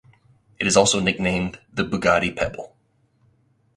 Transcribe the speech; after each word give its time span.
It 0.57 0.65
is 0.65 0.75
also 0.77 0.99
nicknamed 0.99 1.59
the 1.71 1.83
Bugatti 1.83 2.35
Pebble. 2.35 2.73